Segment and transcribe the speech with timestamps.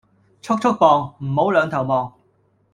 [0.41, 2.15] 速速磅，唔好兩頭望